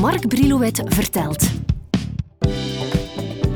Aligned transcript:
Mark 0.00 0.28
Brilouet 0.28 0.82
vertelt. 0.84 1.50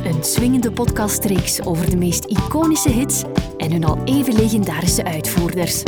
Een 0.05 0.25
swingende 0.25 0.73
podcastreeks 0.73 1.61
over 1.61 1.91
de 1.91 1.97
meest 1.97 2.25
iconische 2.25 2.91
hits 2.91 3.23
en 3.57 3.73
hun 3.73 3.85
al 3.85 4.05
even 4.05 4.35
legendarische 4.35 5.05
uitvoerders. 5.05 5.83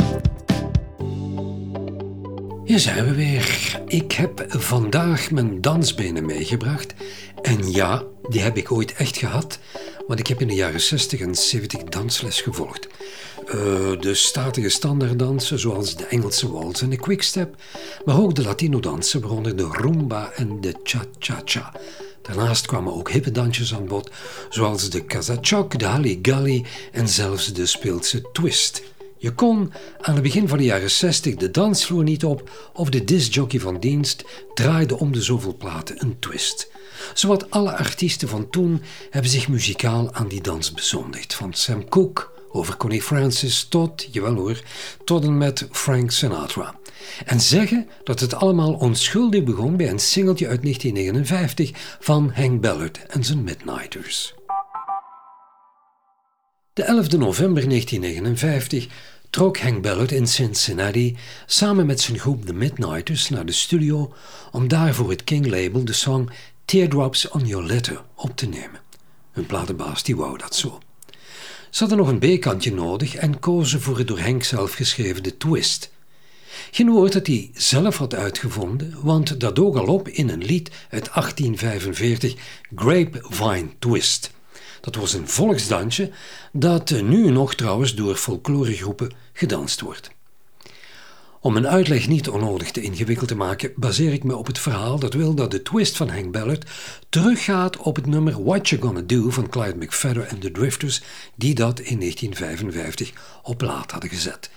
Hier 2.63 2.79
zijn 2.79 3.05
we 3.05 3.13
weer. 3.15 3.79
Ik 3.87 4.11
heb 4.11 4.45
vandaag 4.47 5.31
mijn 5.31 5.61
dansbenen 5.61 6.25
meegebracht. 6.25 6.93
En 7.41 7.71
ja, 7.71 8.03
die 8.29 8.41
heb 8.41 8.57
ik 8.57 8.71
ooit 8.71 8.93
echt 8.93 9.17
gehad, 9.17 9.59
want 10.07 10.19
ik 10.19 10.27
heb 10.27 10.41
in 10.41 10.47
de 10.47 10.53
jaren 10.53 10.81
60 10.81 11.19
en 11.19 11.35
70 11.35 11.83
dansles 11.83 12.41
gevolgd. 12.41 12.87
Uh, 13.45 13.53
de 13.99 14.13
statige 14.13 14.69
standaarddansen, 14.69 15.59
zoals 15.59 15.95
de 15.95 16.05
Engelse 16.05 16.51
waltz 16.51 16.81
en 16.81 16.89
de 16.89 16.97
quickstep, 16.97 17.55
maar 18.05 18.19
ook 18.19 18.35
de 18.35 18.43
Latino-dansen, 18.43 19.21
waaronder 19.21 19.55
de 19.55 19.67
rumba 19.71 20.31
en 20.35 20.61
de 20.61 20.75
cha-cha-cha. 20.83 21.71
Daarnaast 22.21 22.65
kwamen 22.65 22.93
ook 22.93 23.11
hippe 23.11 23.31
dansjes 23.31 23.73
aan 23.73 23.87
bod, 23.87 24.09
zoals 24.49 24.89
de 24.89 25.03
kazachok, 25.03 25.79
de 25.79 25.85
haligali 25.85 26.65
en 26.91 27.07
zelfs 27.07 27.53
de 27.53 27.65
speelse 27.65 28.21
twist. 28.31 28.83
Je 29.17 29.31
kon 29.31 29.73
aan 30.01 30.13
het 30.13 30.23
begin 30.23 30.47
van 30.47 30.57
de 30.57 30.63
jaren 30.63 30.91
60 30.91 31.35
de 31.35 31.51
dansvloer 31.51 32.03
niet 32.03 32.23
op 32.25 32.49
of 32.73 32.89
de 32.89 33.03
discjockey 33.03 33.59
van 33.59 33.79
dienst 33.79 34.23
draaide 34.53 34.97
om 34.97 35.11
de 35.11 35.21
zoveel 35.21 35.55
platen 35.55 36.01
een 36.01 36.19
twist. 36.19 36.71
Zowat 37.13 37.49
alle 37.51 37.77
artiesten 37.77 38.27
van 38.27 38.49
toen 38.49 38.81
hebben 39.09 39.31
zich 39.31 39.47
muzikaal 39.47 40.13
aan 40.13 40.27
die 40.27 40.41
dans 40.41 40.73
bezondigd. 40.73 41.33
Van 41.33 41.53
Sam 41.53 41.89
Cooke 41.89 42.27
over 42.51 42.77
Connie 42.77 43.01
Francis 43.01 43.63
tot, 43.63 44.07
jawel 44.11 44.35
hoor, 44.35 44.61
tot 45.03 45.23
en 45.23 45.37
met 45.37 45.67
Frank 45.71 46.11
Sinatra. 46.11 46.79
En 47.25 47.41
zeggen 47.41 47.87
dat 48.03 48.19
het 48.19 48.33
allemaal 48.33 48.73
onschuldig 48.73 49.43
begon 49.43 49.77
bij 49.77 49.89
een 49.89 49.99
singeltje 49.99 50.47
uit 50.47 50.61
1959 50.61 51.97
van 51.99 52.31
Hank 52.33 52.61
Ballard 52.61 53.05
en 53.05 53.23
zijn 53.23 53.43
Midnighters. 53.43 54.36
De 56.77 56.83
11 56.83 57.11
november 57.11 57.69
1959 57.69 58.87
trok 59.29 59.57
Hank 59.57 59.81
Ballard 59.81 60.11
in 60.11 60.27
Cincinnati 60.27 61.17
samen 61.45 61.85
met 61.85 62.01
zijn 62.01 62.19
groep 62.19 62.45
The 62.45 62.53
Midnighters 62.53 63.29
naar 63.29 63.45
de 63.45 63.51
studio 63.51 64.13
om 64.51 64.67
daar 64.67 64.93
voor 64.93 65.09
het 65.09 65.23
King 65.23 65.47
label 65.47 65.85
de 65.85 65.93
song 65.93 66.29
Teardrops 66.65 67.29
on 67.29 67.45
Your 67.45 67.65
Letter 67.65 68.01
op 68.15 68.35
te 68.35 68.47
nemen. 68.47 68.79
Hun 69.31 69.45
platenbaas 69.45 70.03
die 70.03 70.15
wou 70.15 70.37
dat 70.37 70.55
zo. 70.55 70.79
Ze 71.69 71.79
hadden 71.79 71.97
nog 71.97 72.07
een 72.07 72.37
B-kantje 72.37 72.73
nodig 72.73 73.15
en 73.15 73.39
kozen 73.39 73.81
voor 73.81 73.97
het 73.97 74.07
door 74.07 74.19
Henk 74.19 74.43
zelf 74.43 74.73
geschreven 74.73 75.37
Twist. 75.37 75.91
Geen 76.71 76.89
woord 76.89 77.13
dat 77.13 77.27
hij 77.27 77.49
zelf 77.53 77.97
had 77.97 78.15
uitgevonden, 78.15 78.93
want 79.01 79.39
dat 79.39 79.55
dook 79.55 79.75
al 79.75 79.85
op 79.85 80.07
in 80.07 80.29
een 80.29 80.43
lied 80.43 80.71
uit 80.89 81.09
1845, 81.13 82.33
Grapevine 82.75 83.69
Twist. 83.79 84.35
Dat 84.81 84.95
was 84.95 85.13
een 85.13 85.27
volksdansje 85.27 86.11
dat 86.51 86.89
nu 86.89 87.31
nog 87.31 87.55
trouwens 87.55 87.95
door 87.95 88.15
folkloregroepen 88.15 89.11
gedanst 89.33 89.81
wordt. 89.81 90.15
Om 91.39 91.55
een 91.55 91.67
uitleg 91.67 92.07
niet 92.07 92.29
onnodig 92.29 92.71
te 92.71 92.81
ingewikkeld 92.81 93.27
te 93.27 93.35
maken, 93.35 93.71
baseer 93.75 94.13
ik 94.13 94.23
me 94.23 94.35
op 94.35 94.47
het 94.47 94.59
verhaal 94.59 94.99
dat 94.99 95.13
wil 95.13 95.33
dat 95.33 95.51
de 95.51 95.61
twist 95.61 95.97
van 95.97 96.09
Hank 96.09 96.31
Ballard 96.31 96.69
teruggaat 97.09 97.77
op 97.77 97.95
het 97.95 98.05
nummer 98.05 98.43
What 98.43 98.69
You 98.69 98.81
Gonna 98.81 99.01
Do 99.01 99.29
van 99.29 99.49
Clyde 99.49 99.77
McFadden 99.77 100.29
en 100.29 100.39
de 100.39 100.51
Drifters, 100.51 101.01
die 101.35 101.55
dat 101.55 101.79
in 101.79 101.99
1955 101.99 103.39
op 103.43 103.61
laat 103.61 103.91
hadden 103.91 104.09
gezet. 104.09 104.49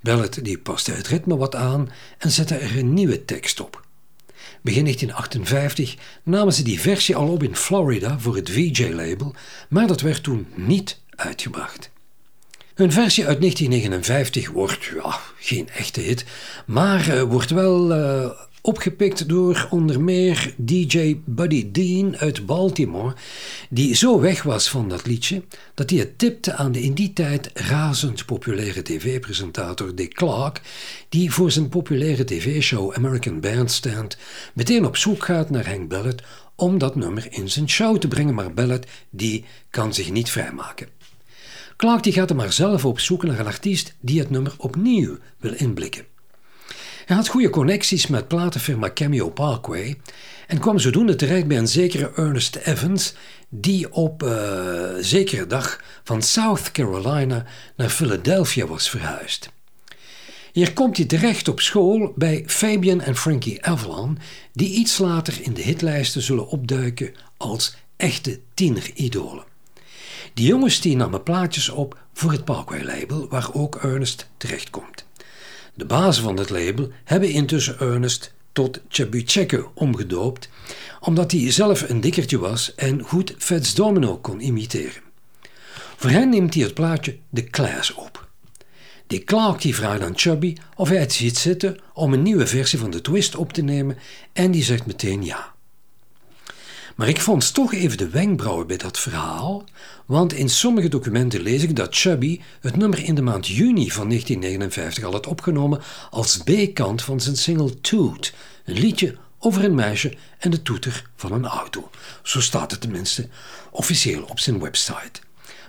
Ballard 0.00 0.44
die 0.44 0.58
paste 0.58 0.92
het 0.92 1.06
ritme 1.06 1.36
wat 1.36 1.54
aan 1.54 1.90
en 2.18 2.30
zette 2.30 2.54
er 2.54 2.78
een 2.78 2.94
nieuwe 2.94 3.24
tekst 3.24 3.60
op. 3.60 3.85
Begin 4.66 4.84
1958 4.84 5.96
namen 6.22 6.52
ze 6.52 6.62
die 6.62 6.80
versie 6.80 7.16
al 7.16 7.28
op 7.28 7.42
in 7.42 7.56
Florida 7.56 8.18
voor 8.18 8.36
het 8.36 8.50
VJ-label, 8.50 9.34
maar 9.68 9.86
dat 9.86 10.00
werd 10.00 10.22
toen 10.22 10.46
niet 10.54 11.00
uitgebracht. 11.10 11.90
Hun 12.74 12.92
versie 12.92 13.26
uit 13.26 13.40
1959 13.40 14.50
wordt 14.50 14.84
ja, 14.84 15.18
geen 15.38 15.68
echte 15.68 16.00
hit, 16.00 16.24
maar 16.66 17.08
uh, 17.08 17.22
wordt 17.22 17.50
wel 17.50 17.96
uh, 17.96 18.30
opgepikt 18.66 19.28
door 19.28 19.66
onder 19.70 20.00
meer 20.00 20.54
DJ 20.56 21.20
Buddy 21.24 21.70
Dean 21.72 22.16
uit 22.16 22.46
Baltimore, 22.46 23.14
die 23.70 23.94
zo 23.94 24.20
weg 24.20 24.42
was 24.42 24.68
van 24.68 24.88
dat 24.88 25.06
liedje 25.06 25.42
dat 25.74 25.90
hij 25.90 25.98
het 25.98 26.18
tipte 26.18 26.54
aan 26.54 26.72
de 26.72 26.82
in 26.82 26.94
die 26.94 27.12
tijd 27.12 27.50
razend 27.54 28.24
populaire 28.24 28.82
tv-presentator 28.82 29.94
Dick 29.94 30.14
Clark, 30.14 30.60
die 31.08 31.32
voor 31.32 31.50
zijn 31.50 31.68
populaire 31.68 32.24
tv-show 32.24 32.92
American 32.94 33.40
Bandstand 33.40 34.16
meteen 34.54 34.86
op 34.86 34.96
zoek 34.96 35.24
gaat 35.24 35.50
naar 35.50 35.68
Hank 35.68 35.88
Ballard 35.88 36.22
om 36.54 36.78
dat 36.78 36.96
nummer 36.96 37.26
in 37.30 37.50
zijn 37.50 37.68
show 37.68 37.98
te 37.98 38.08
brengen, 38.08 38.34
maar 38.34 38.54
Ballard 38.54 38.86
die 39.10 39.44
kan 39.70 39.94
zich 39.94 40.10
niet 40.10 40.30
vrijmaken. 40.30 40.88
Clark 41.76 42.02
die 42.02 42.12
gaat 42.12 42.30
er 42.30 42.36
maar 42.36 42.52
zelf 42.52 42.84
op 42.84 43.00
zoek 43.00 43.22
naar 43.22 43.38
een 43.38 43.46
artiest 43.46 43.94
die 44.00 44.18
het 44.18 44.30
nummer 44.30 44.54
opnieuw 44.56 45.18
wil 45.38 45.52
inblikken. 45.56 46.15
Hij 47.06 47.16
had 47.16 47.28
goede 47.28 47.50
connecties 47.50 48.06
met 48.06 48.28
platenfirma 48.28 48.90
Cameo 48.92 49.30
Parkway 49.30 49.96
en 50.46 50.58
kwam 50.58 50.78
zodoende 50.78 51.14
terecht 51.14 51.46
bij 51.46 51.58
een 51.58 51.68
zekere 51.68 52.12
Ernest 52.14 52.56
Evans, 52.56 53.14
die 53.48 53.92
op 53.92 54.22
uh, 54.22 54.30
zekere 55.00 55.46
dag 55.46 55.80
van 56.04 56.22
South 56.22 56.72
Carolina 56.72 57.44
naar 57.76 57.88
Philadelphia 57.88 58.66
was 58.66 58.90
verhuisd. 58.90 59.50
Hier 60.52 60.72
komt 60.72 60.96
hij 60.96 61.06
terecht 61.06 61.48
op 61.48 61.60
school 61.60 62.12
bij 62.16 62.44
Fabian 62.46 63.00
en 63.00 63.16
Frankie 63.16 63.64
Avalon, 63.64 64.18
die 64.52 64.74
iets 64.74 64.98
later 64.98 65.38
in 65.40 65.54
de 65.54 65.62
hitlijsten 65.62 66.22
zullen 66.22 66.48
opduiken 66.48 67.14
als 67.36 67.76
echte 67.96 68.40
tieneridolen. 68.54 69.44
Die 70.34 70.46
jongens 70.46 70.82
namen 70.82 71.22
plaatjes 71.22 71.68
op 71.68 71.98
voor 72.12 72.32
het 72.32 72.44
Parkway-label, 72.44 73.28
waar 73.28 73.48
ook 73.52 73.76
Ernest 73.76 74.28
terechtkomt. 74.36 75.05
De 75.76 75.84
bazen 75.84 76.22
van 76.22 76.36
het 76.36 76.50
label 76.50 76.90
hebben 77.04 77.30
intussen 77.30 77.78
Ernest 77.78 78.34
tot 78.52 78.80
Chabucheke 78.88 79.66
omgedoopt, 79.74 80.48
omdat 81.00 81.32
hij 81.32 81.52
zelf 81.52 81.88
een 81.88 82.00
dikkertje 82.00 82.38
was 82.38 82.74
en 82.74 83.02
goed 83.02 83.34
Fats 83.38 83.74
Domino 83.74 84.18
kon 84.18 84.40
imiteren. 84.40 85.02
Voor 85.96 86.10
hen 86.10 86.28
neemt 86.28 86.54
hij 86.54 86.62
het 86.62 86.74
plaatje 86.74 87.18
The 87.32 87.44
Class 87.44 87.94
op. 87.94 88.28
Die 89.06 89.24
Clark 89.24 89.60
die 89.60 89.74
vraagt 89.74 90.02
aan 90.02 90.18
Chubby 90.18 90.56
of 90.76 90.88
hij 90.88 90.98
het 90.98 91.12
ziet 91.12 91.38
zitten 91.38 91.78
om 91.94 92.12
een 92.12 92.22
nieuwe 92.22 92.46
versie 92.46 92.78
van 92.78 92.90
de 92.90 93.00
twist 93.00 93.36
op 93.36 93.52
te 93.52 93.62
nemen 93.62 93.98
en 94.32 94.50
die 94.50 94.62
zegt 94.62 94.86
meteen 94.86 95.24
ja. 95.24 95.54
Maar 96.96 97.08
ik 97.08 97.20
vond 97.20 97.54
toch 97.54 97.74
even 97.74 97.98
de 97.98 98.08
wenkbrauwen 98.08 98.66
bij 98.66 98.76
dat 98.76 98.98
verhaal, 98.98 99.64
want 100.06 100.32
in 100.32 100.48
sommige 100.48 100.88
documenten 100.88 101.40
lees 101.40 101.62
ik 101.62 101.76
dat 101.76 101.96
Chubby 101.96 102.40
het 102.60 102.76
nummer 102.76 103.04
in 103.04 103.14
de 103.14 103.22
maand 103.22 103.46
juni 103.46 103.90
van 103.90 104.08
1959 104.08 105.04
al 105.04 105.12
had 105.12 105.26
opgenomen 105.26 105.80
als 106.10 106.36
B-kant 106.36 107.02
van 107.02 107.20
zijn 107.20 107.36
single 107.36 107.80
Toot, 107.80 108.34
een 108.64 108.78
liedje 108.78 109.16
over 109.38 109.64
een 109.64 109.74
meisje 109.74 110.16
en 110.38 110.50
de 110.50 110.62
toeter 110.62 111.10
van 111.16 111.32
een 111.32 111.46
auto. 111.46 111.90
Zo 112.22 112.40
staat 112.40 112.70
het 112.70 112.80
tenminste 112.80 113.28
officieel 113.70 114.22
op 114.22 114.40
zijn 114.40 114.60
website. 114.60 115.20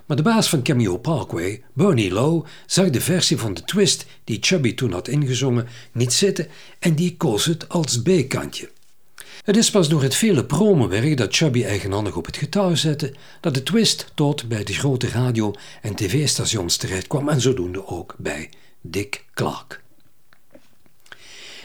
Maar 0.06 0.18
de 0.18 0.24
baas 0.24 0.50
van 0.50 0.64
Cameo 0.64 0.98
Parkway, 0.98 1.64
Bernie 1.74 2.12
Lowe, 2.12 2.46
zag 2.66 2.90
de 2.90 3.02
versie 3.02 3.38
van 3.38 3.54
de 3.54 3.64
twist 3.64 4.06
die 4.24 4.38
Chubby 4.42 4.76
toen 4.76 4.92
had 4.92 5.08
ingezongen 5.08 5.68
niet 5.92 6.14
zitten 6.14 6.48
en 6.80 6.96
die 6.96 7.18
koos 7.18 7.46
het 7.46 7.70
als 7.70 8.02
B-kantje. 8.02 8.70
Het 9.44 9.58
is 9.58 9.72
pas 9.72 9.90
door 9.90 10.02
het 10.02 10.16
vele 10.16 10.46
promowerk 10.46 11.18
dat 11.18 11.36
Chubby 11.36 11.64
eigenhandig 11.64 12.16
op 12.16 12.26
het 12.26 12.38
getouw 12.38 12.76
zette, 12.76 13.14
dat 13.42 13.54
de 13.54 13.64
twist 13.64 14.12
tot 14.16 14.48
bij 14.48 14.64
de 14.64 14.74
grote 14.74 15.08
radio- 15.08 15.54
en 15.82 15.96
tv-stations 15.96 16.78
terecht 16.78 17.08
kwam 17.08 17.30
en 17.30 17.42
zodoende 17.42 17.88
ook 17.88 18.16
bij 18.18 18.50
Dick 18.82 19.26
Clark. 19.34 19.82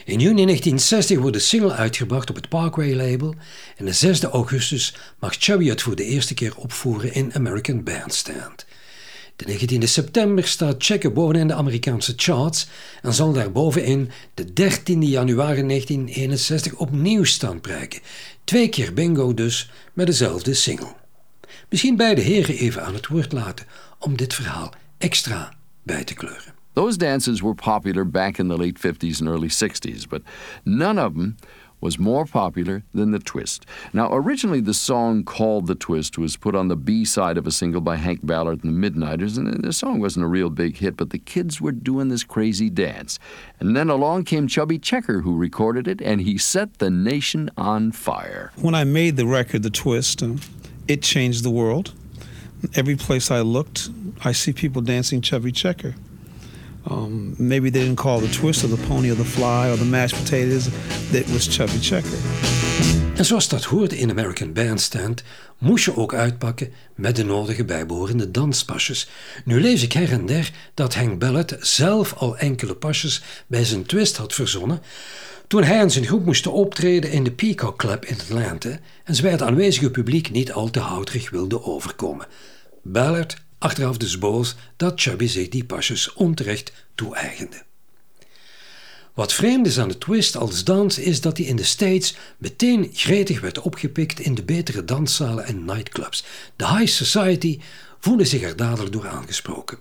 In 0.05 0.19
juni 0.19 0.45
1960 0.45 1.19
wordt 1.19 1.37
de 1.37 1.43
single 1.43 1.73
uitgebracht 1.73 2.31
op 2.31 2.37
het 2.37 2.49
Parkway-label 2.49 3.35
en 3.77 3.85
de 3.85 3.93
6 3.93 4.23
augustus 4.23 4.95
mag 5.19 5.35
Chubby 5.39 5.69
het 5.69 5.83
voor 5.83 5.97
de 5.97 6.05
eerste 6.05 6.35
keer 6.35 6.57
opvoeren 6.57 7.15
in 7.15 7.35
American 7.35 7.83
Bandstand. 7.83 8.67
De 9.43 9.49
19 9.49 9.89
september 9.89 10.47
staat 10.47 10.75
Checker 10.79 11.13
bovenin 11.13 11.47
de 11.47 11.55
Amerikaanse 11.55 12.13
charts 12.17 12.69
en 13.03 13.13
zal 13.13 13.33
daarbovenin 13.33 14.11
de 14.35 14.53
13 14.53 15.03
januari 15.03 15.67
1961 15.67 16.75
opnieuw 16.75 17.25
staan 17.25 17.61
prijken. 17.61 18.01
Twee 18.45 18.69
keer 18.69 18.95
bingo 18.95 19.35
dus 19.35 19.71
met 19.93 20.07
dezelfde 20.07 20.55
single. 20.55 20.95
Misschien 21.69 21.97
beide 21.97 22.21
heren 22.21 22.57
even 22.57 22.85
aan 22.85 22.95
het 22.95 23.07
woord 23.07 23.33
laten 23.33 23.67
om 23.99 24.17
dit 24.17 24.35
verhaal 24.35 24.75
extra 24.99 25.55
bij 25.83 26.05
te 26.05 26.15
kleuren. 26.15 26.55
Those 26.73 26.97
dances 26.97 27.41
were 27.41 27.55
popular 27.55 28.11
back 28.11 28.39
in 28.39 28.49
the 28.49 28.57
late 28.57 28.79
50s 28.79 29.21
and 29.21 29.29
early 29.29 29.51
60s, 29.51 30.09
but 30.09 30.23
none 30.65 31.05
of 31.05 31.13
them 31.13 31.37
was 31.83 31.99
more 31.99 32.25
popular 32.25 32.85
than 32.95 33.11
the 33.11 33.19
twist. 33.19 33.67
Now, 33.93 34.09
originally, 34.15 34.61
the 34.61 34.73
song 34.73 35.25
called 35.25 35.67
The 35.67 35.75
Twist 35.75 36.17
was 36.17 36.37
put 36.37 36.55
on 36.55 36.69
the 36.69 36.77
B 36.77 37.05
side 37.05 37.37
of 37.37 37.47
a 37.47 37.51
single 37.51 37.81
by 37.81 37.97
Hank 37.97 38.25
Ballard 38.25 38.63
and 38.63 38.73
the 38.73 38.91
Midnighters, 38.91 39.37
and 39.37 39.63
the 39.63 39.73
song 39.73 40.01
wasn't 40.01 40.25
a 40.25 40.29
real 40.29 40.49
big 40.49 40.77
hit, 40.77 40.97
but 40.97 41.11
the 41.11 41.19
kids 41.19 41.61
were 41.61 41.73
doing 41.73 42.09
this 42.09 42.23
crazy 42.23 42.71
dance. 42.71 43.19
And 43.59 43.77
then 43.77 43.91
along 43.91 44.25
came 44.25 44.47
Chubby 44.47 44.79
Checker, 44.79 45.23
who 45.23 45.37
recorded 45.37 45.89
it, 45.89 46.01
and 46.01 46.21
he 46.21 46.39
set 46.39 46.79
the 46.79 46.89
nation 46.89 47.51
on 47.57 47.91
fire. 47.93 48.53
When 48.57 48.75
I 48.75 48.85
made 48.85 49.17
the 49.17 49.27
record, 49.27 49.65
The 49.65 49.71
Twist, 49.71 50.23
uh, 50.23 50.35
it 50.87 51.03
changed 51.03 51.43
the 51.43 51.51
world. 51.51 51.93
Every 52.75 52.95
place 52.95 53.31
I 53.31 53.41
looked, 53.41 53.91
I 54.25 54.31
see 54.31 54.53
people 54.53 54.83
dancing 54.83 55.21
Chubby 55.21 55.51
Checker. 55.51 55.97
Um, 56.91 57.35
maybe 57.39 57.71
they 57.71 57.83
didn't 57.83 58.01
call 58.01 58.21
the 58.21 58.29
twist 58.29 58.65
of 58.65 58.71
the 58.71 58.87
pony 58.87 59.11
or 59.11 59.17
the 59.17 59.25
fly 59.25 59.71
or 59.71 59.77
the 59.77 59.85
mashed 59.85 60.17
potatoes. 60.17 60.69
That 61.13 61.31
was 61.33 61.57
Chubby 61.57 61.79
Checker. 61.81 62.19
En 63.15 63.25
zoals 63.25 63.49
dat 63.49 63.65
hoorde 63.65 63.99
in 63.99 64.11
American 64.11 64.53
Bandstand, 64.53 65.23
moest 65.59 65.85
je 65.85 65.97
ook 65.97 66.15
uitpakken 66.15 66.73
met 66.95 67.17
de 67.17 67.25
nodige 67.25 67.65
bijbehorende 67.65 68.31
danspasjes. 68.31 69.09
Nu 69.45 69.61
lees 69.61 69.83
ik 69.83 69.93
her 69.93 70.13
en 70.13 70.27
der 70.27 70.51
dat 70.75 70.95
Hank 70.95 71.19
Ballard 71.19 71.57
zelf 71.61 72.15
al 72.15 72.37
enkele 72.37 72.75
pasjes 72.75 73.23
bij 73.47 73.65
zijn 73.65 73.87
twist 73.87 74.17
had 74.17 74.35
verzonnen, 74.35 74.83
toen 75.47 75.63
hij 75.63 75.79
en 75.79 75.91
zijn 75.91 76.05
groep 76.05 76.25
moesten 76.25 76.53
optreden 76.53 77.11
in 77.11 77.25
de 77.25 77.33
Peacock 77.33 77.79
Club 77.79 78.05
in 78.05 78.19
Atlanta 78.21 78.79
en 79.05 79.15
ze 79.15 79.23
bij 79.23 79.31
het 79.31 79.43
aanwezige 79.43 79.91
publiek 79.91 80.31
niet 80.31 80.53
al 80.53 80.71
te 80.71 80.81
houterig 80.81 81.31
wilden 81.31 81.65
overkomen. 81.65 82.27
Ballard 82.83 83.37
achteraf 83.63 83.97
dus 83.97 84.19
boos 84.19 84.55
dat 84.77 85.01
Chubby 85.01 85.27
zich 85.27 85.49
die 85.49 85.65
pasjes 85.65 86.13
onterecht 86.13 86.73
toe-eigende. 86.95 87.63
Wat 89.15 89.33
vreemd 89.33 89.67
is 89.67 89.79
aan 89.79 89.89
de 89.89 89.99
twist 89.99 90.37
als 90.37 90.65
dans 90.65 90.99
is 90.99 91.21
dat 91.21 91.37
hij 91.37 91.47
in 91.47 91.57
de 91.57 91.65
States 91.65 92.15
meteen 92.39 92.91
gretig 92.93 93.41
werd 93.41 93.61
opgepikt 93.61 94.21
in 94.21 94.35
de 94.35 94.43
betere 94.43 94.85
danszalen 94.85 95.45
en 95.45 95.65
nightclubs. 95.65 96.25
De 96.57 96.69
high 96.69 96.93
society 96.93 97.61
voelde 98.01 98.25
zich 98.25 98.43
er 98.43 98.57
dadelijk 98.57 98.93
door 98.93 99.09
aangesproken. 99.09 99.79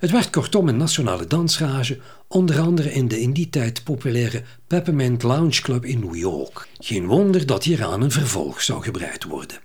Het 0.00 0.10
werd 0.10 0.30
kortom 0.30 0.68
een 0.68 0.76
nationale 0.76 1.26
dansrage, 1.26 1.98
onder 2.26 2.60
andere 2.60 2.92
in 2.92 3.08
de 3.08 3.20
in 3.20 3.32
die 3.32 3.50
tijd 3.50 3.84
populaire 3.84 4.42
Peppermint 4.66 5.22
Lounge 5.22 5.60
Club 5.60 5.84
in 5.84 6.00
New 6.00 6.16
York. 6.16 6.68
Geen 6.78 7.06
wonder 7.06 7.46
dat 7.46 7.64
hieraan 7.64 8.02
een 8.02 8.10
vervolg 8.10 8.62
zou 8.62 8.82
gebreid 8.82 9.24
worden. 9.24 9.58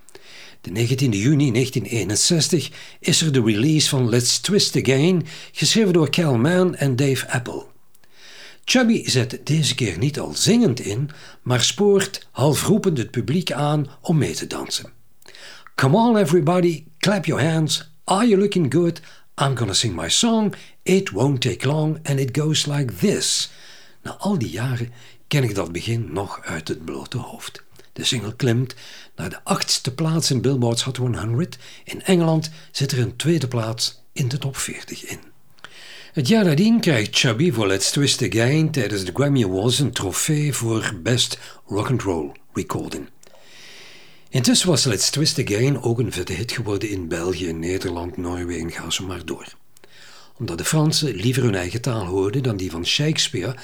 De 0.63 0.71
19 0.71 1.11
juni 1.11 1.51
1961 1.51 2.71
is 2.99 3.21
er 3.21 3.31
de 3.31 3.41
release 3.41 3.89
van 3.89 4.09
Let's 4.09 4.39
Twist 4.39 4.75
Again, 4.75 5.25
geschreven 5.51 5.93
door 5.93 6.09
Cal 6.09 6.37
Mann 6.37 6.75
en 6.75 6.95
Dave 6.95 7.29
Apple. 7.29 7.65
Chubby 8.65 9.09
zet 9.09 9.39
deze 9.43 9.75
keer 9.75 9.97
niet 9.97 10.19
al 10.19 10.33
zingend 10.33 10.79
in, 10.79 11.09
maar 11.41 11.61
spoort 11.61 12.27
half 12.31 12.63
roepend 12.63 12.97
het 12.97 13.11
publiek 13.11 13.51
aan 13.51 13.87
om 14.01 14.17
mee 14.17 14.33
te 14.33 14.47
dansen. 14.47 14.91
Come 15.75 15.97
on 15.97 16.17
everybody, 16.17 16.83
clap 16.97 17.25
your 17.25 17.43
hands. 17.43 17.91
Are 18.03 18.27
you 18.27 18.39
looking 18.39 18.73
good? 18.73 19.01
I'm 19.41 19.57
gonna 19.57 19.73
sing 19.73 19.95
my 19.95 20.09
song. 20.09 20.53
It 20.83 21.09
won't 21.09 21.41
take 21.41 21.67
long 21.67 21.99
and 22.03 22.19
it 22.19 22.37
goes 22.37 22.65
like 22.65 22.93
this. 22.93 23.51
Na 24.03 24.11
al 24.11 24.37
die 24.37 24.49
jaren 24.49 24.91
ken 25.27 25.43
ik 25.43 25.55
dat 25.55 25.71
begin 25.71 26.09
nog 26.11 26.41
uit 26.43 26.67
het 26.67 26.85
blote 26.85 27.17
hoofd. 27.17 27.63
De 27.93 28.03
single 28.03 28.35
klimt 28.35 28.75
naar 29.15 29.29
de 29.29 29.43
achtste 29.43 29.93
plaats 29.93 30.31
in 30.31 30.41
Billboard's 30.41 30.83
Hot 30.83 30.97
100. 30.97 31.57
In 31.83 32.03
Engeland 32.03 32.49
zit 32.71 32.91
er 32.91 32.99
een 32.99 33.15
tweede 33.15 33.47
plaats 33.47 34.03
in 34.13 34.27
de 34.27 34.37
top 34.37 34.57
40 34.57 35.05
in. 35.05 35.19
Het 36.13 36.27
jaar 36.27 36.45
nadien 36.45 36.79
krijgt 36.79 37.17
Chubby 37.17 37.51
voor 37.51 37.67
Let's 37.67 37.91
Twist 37.91 38.21
Again 38.21 38.71
tijdens 38.71 39.03
de 39.03 39.11
Grammy 39.13 39.43
Awards 39.43 39.79
een 39.79 39.91
trofee 39.91 40.53
voor 40.53 40.99
Best 41.03 41.37
Rock 41.65 41.89
and 41.89 42.01
Roll 42.01 42.31
Recording. 42.53 43.09
Intussen 44.29 44.69
was 44.69 44.83
Let's 44.83 45.09
Twist 45.09 45.39
Again 45.39 45.81
ook 45.81 45.99
een 45.99 46.11
vette 46.11 46.33
hit 46.33 46.51
geworden 46.51 46.89
in 46.89 47.07
België, 47.07 47.53
Nederland, 47.53 48.17
Noorwegen, 48.17 48.71
ga 48.71 48.89
zo 48.89 49.05
maar 49.05 49.25
door. 49.25 49.47
Omdat 50.37 50.57
de 50.57 50.65
Fransen 50.65 51.15
liever 51.15 51.43
hun 51.43 51.55
eigen 51.55 51.81
taal 51.81 52.05
hoorden 52.05 52.43
dan 52.43 52.57
die 52.57 52.71
van 52.71 52.85
Shakespeare, 52.85 53.55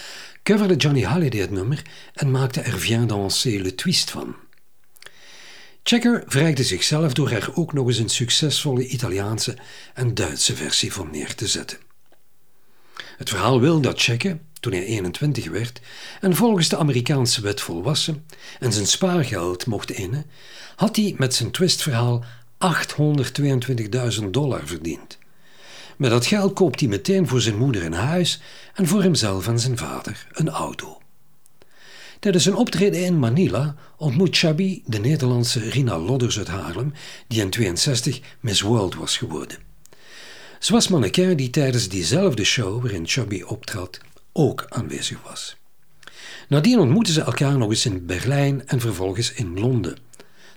coverde 0.43 0.75
Johnny 0.75 1.03
Hallyday 1.03 1.39
het 1.39 1.51
nummer 1.51 1.81
en 2.13 2.31
maakte 2.31 2.61
er 2.61 2.79
Viens 2.79 3.07
danser 3.07 3.61
le 3.61 3.75
twist 3.75 4.11
van. 4.11 4.35
Checker 5.83 6.23
verrijkte 6.27 6.63
zichzelf 6.63 7.13
door 7.13 7.29
er 7.29 7.51
ook 7.53 7.73
nog 7.73 7.87
eens 7.87 7.97
een 7.97 8.09
succesvolle 8.09 8.87
Italiaanse 8.87 9.57
en 9.93 10.13
Duitse 10.13 10.55
versie 10.55 10.93
van 10.93 11.11
neer 11.11 11.35
te 11.35 11.47
zetten. 11.47 11.77
Het 13.17 13.29
verhaal 13.29 13.59
wil 13.59 13.81
dat 13.81 14.01
Checker, 14.01 14.39
toen 14.59 14.73
hij 14.73 14.85
21 14.85 15.49
werd 15.49 15.81
en 16.21 16.35
volgens 16.35 16.69
de 16.69 16.77
Amerikaanse 16.77 17.41
wet 17.41 17.61
volwassen 17.61 18.25
en 18.59 18.73
zijn 18.73 18.87
spaargeld 18.87 19.65
mocht 19.65 19.91
innen, 19.91 20.25
had 20.75 20.95
hij 20.95 21.15
met 21.17 21.35
zijn 21.35 21.51
twistverhaal 21.51 22.25
822.000 24.21 24.29
dollar 24.29 24.67
verdiend. 24.67 25.18
Met 25.99 26.11
dat 26.11 26.25
geld 26.25 26.53
koopt 26.53 26.79
hij 26.79 26.89
meteen 26.89 27.27
voor 27.27 27.41
zijn 27.41 27.57
moeder 27.57 27.85
een 27.85 27.93
huis 27.93 28.41
en 28.73 28.87
voor 28.87 29.01
hemzelf 29.01 29.47
en 29.47 29.59
zijn 29.59 29.77
vader 29.77 30.27
een 30.31 30.49
auto. 30.49 30.97
Tijdens 32.19 32.45
een 32.45 32.55
optreden 32.55 33.05
in 33.05 33.19
Manila 33.19 33.75
ontmoet 33.97 34.37
Chubby 34.37 34.81
de 34.85 34.99
Nederlandse 34.99 35.69
Rina 35.69 35.97
Lodders 35.97 36.37
uit 36.37 36.47
Haarlem, 36.47 36.93
die 37.27 37.41
in 37.41 37.49
62 37.49 38.19
Miss 38.39 38.61
World 38.61 38.95
was 38.95 39.17
geworden. 39.17 39.57
Ze 40.59 40.71
was 40.71 40.87
mannequin 40.87 41.37
die 41.37 41.49
tijdens 41.49 41.89
diezelfde 41.89 42.43
show 42.43 42.81
waarin 42.81 43.07
Chubby 43.07 43.41
optrad 43.41 43.99
ook 44.33 44.65
aanwezig 44.69 45.17
was. 45.23 45.57
Nadien 46.47 46.79
ontmoetten 46.79 47.13
ze 47.13 47.21
elkaar 47.21 47.57
nog 47.57 47.69
eens 47.69 47.85
in 47.85 48.05
Berlijn 48.05 48.67
en 48.67 48.79
vervolgens 48.79 49.33
in 49.33 49.59
Londen. 49.59 49.97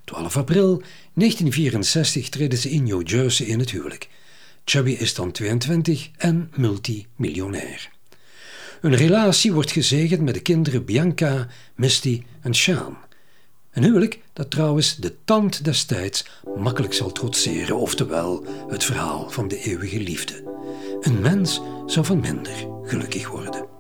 12 0.05 0.37
april 0.37 0.83
1964 1.15 2.29
treden 2.29 2.59
ze 2.59 2.71
in 2.71 2.83
New 2.83 3.09
Jersey 3.09 3.47
in 3.47 3.59
het 3.59 3.71
huwelijk. 3.71 4.09
Chubby 4.65 4.91
is 4.91 5.15
dan 5.15 5.33
22 5.33 6.11
en 6.17 6.51
multimiljonair. 6.57 7.91
Hun 8.81 8.95
relatie 8.95 9.53
wordt 9.53 9.71
gezegend 9.71 10.21
met 10.21 10.35
de 10.35 10.41
kinderen 10.41 10.85
Bianca, 10.85 11.49
Misty 11.75 12.23
en 12.41 12.55
Sean. 12.55 12.97
Een 13.73 13.83
huwelijk 13.83 14.19
dat 14.33 14.51
trouwens 14.51 14.97
de 14.97 15.15
tand 15.25 15.65
destijds 15.65 16.27
makkelijk 16.57 16.95
zal 16.95 17.13
trotseren, 17.13 17.77
oftewel 17.77 18.47
het 18.69 18.85
verhaal 18.85 19.31
van 19.31 19.49
de 19.49 19.59
eeuwige 19.59 20.01
liefde. 20.01 20.43
Een 21.01 21.21
mens 21.21 21.61
zou 21.87 22.07
van 22.07 22.21
minder 22.21 22.67
gelukkig 22.83 23.29
worden. 23.29 23.72